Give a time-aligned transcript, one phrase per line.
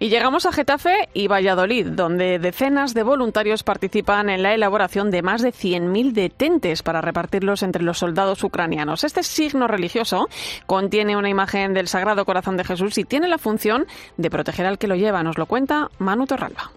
[0.00, 5.22] Y llegamos a Getafe y Valladolid, donde decenas de voluntarios participan en la elaboración de
[5.22, 9.02] más de 100.000 detentes para repartirlos entre los soldados ucranianos.
[9.02, 10.28] Este signo religioso
[10.66, 14.78] contiene una imagen del Sagrado Corazón de Jesús y tiene la función de proteger al
[14.78, 15.24] que lo lleva.
[15.24, 16.70] Nos lo cuenta Manu Torralba.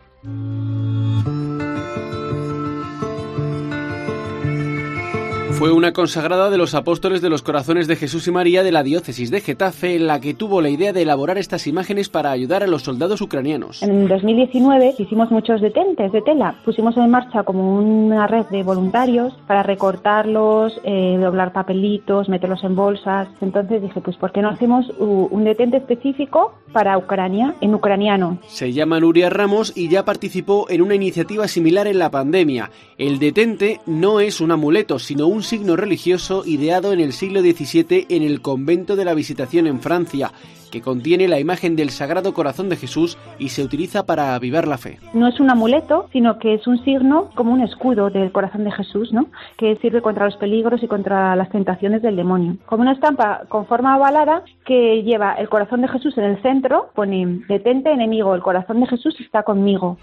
[5.53, 8.81] Fue una consagrada de los apóstoles de los corazones de Jesús y María de la
[8.81, 12.67] diócesis de Getafe la que tuvo la idea de elaborar estas imágenes para ayudar a
[12.67, 13.83] los soldados ucranianos.
[13.83, 16.55] En 2019 hicimos muchos detentes de tela.
[16.65, 22.75] Pusimos en marcha como una red de voluntarios para recortarlos, eh, doblar papelitos, meterlos en
[22.75, 23.27] bolsas.
[23.41, 28.39] Entonces dije, pues ¿por qué no hacemos un detente específico para Ucrania, en ucraniano?
[28.47, 32.71] Se llama Nuria Ramos y ya participó en una iniciativa similar en la pandemia.
[32.97, 38.07] El detente no es un amuleto, sino un signo religioso ideado en el siglo XVII
[38.09, 40.31] en el convento de la Visitación en Francia,
[40.71, 44.77] que contiene la imagen del Sagrado Corazón de Jesús y se utiliza para avivar la
[44.77, 44.99] fe.
[45.13, 48.71] No es un amuleto, sino que es un signo como un escudo del corazón de
[48.71, 49.27] Jesús, ¿no?
[49.57, 52.57] que sirve contra los peligros y contra las tentaciones del demonio.
[52.65, 56.89] Como una estampa con forma ovalada que lleva el corazón de Jesús en el centro,
[56.95, 59.97] pone detente enemigo, el corazón de Jesús está conmigo.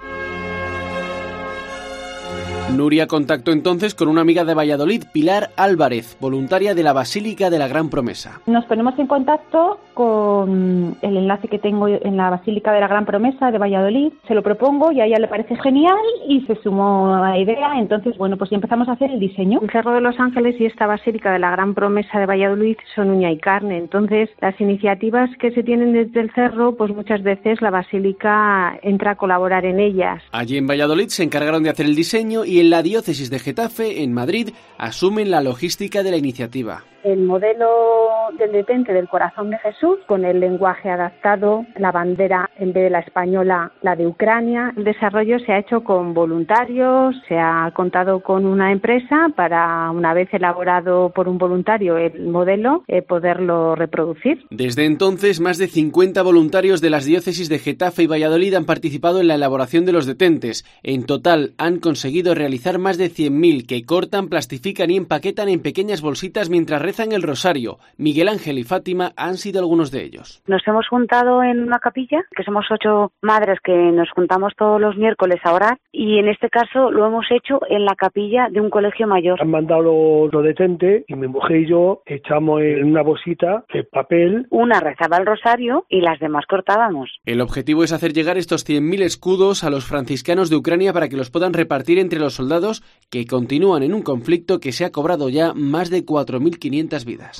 [2.76, 7.58] Nuria contactó entonces con una amiga de Valladolid, Pilar Álvarez, voluntaria de la Basílica de
[7.58, 8.40] la Gran Promesa.
[8.46, 13.04] Nos ponemos en contacto con el enlace que tengo en la Basílica de la Gran
[13.04, 17.14] Promesa de Valladolid, se lo propongo y a ella le parece genial y se sumó
[17.14, 19.60] a la idea, entonces bueno, pues ya empezamos a hacer el diseño.
[19.62, 23.10] El Cerro de los Ángeles y esta Basílica de la Gran Promesa de Valladolid son
[23.10, 27.60] uña y carne, entonces las iniciativas que se tienen desde el cerro, pues muchas veces
[27.60, 30.22] la Basílica entra a colaborar en ellas.
[30.30, 34.02] Allí en Valladolid se encargaron de hacer el diseño y en la diócesis de Getafe,
[34.02, 36.84] en Madrid, asumen la logística de la iniciativa.
[37.04, 37.97] El modelo
[38.36, 42.90] del detente del corazón de Jesús con el lenguaje adaptado, la bandera en vez de
[42.90, 44.72] la española, la de Ucrania.
[44.76, 50.14] El desarrollo se ha hecho con voluntarios, se ha contado con una empresa para, una
[50.14, 54.44] vez elaborado por un voluntario el modelo, eh, poderlo reproducir.
[54.50, 59.20] Desde entonces, más de 50 voluntarios de las diócesis de Getafe y Valladolid han participado
[59.20, 60.64] en la elaboración de los detentes.
[60.82, 66.00] En total, han conseguido realizar más de 100.000 que cortan, plastifican y empaquetan en pequeñas
[66.00, 67.78] bolsitas mientras rezan el rosario.
[67.96, 70.42] Miguel Ángel y Fátima han sido algunos de ellos.
[70.48, 74.96] Nos hemos juntado en una capilla, que somos ocho madres que nos juntamos todos los
[74.96, 78.70] miércoles a orar, y en este caso lo hemos hecho en la capilla de un
[78.70, 79.40] colegio mayor.
[79.40, 84.46] Han mandado los, detentes y mi mujer y yo echamos en una bolsita de papel.
[84.50, 87.10] Una rezaba el rosario y las demás cortábamos.
[87.24, 91.16] El objetivo es hacer llegar estos 100.000 escudos a los franciscanos de Ucrania para que
[91.16, 95.28] los puedan repartir entre los soldados que continúan en un conflicto que se ha cobrado
[95.28, 97.36] ya más de 4.500 vidas.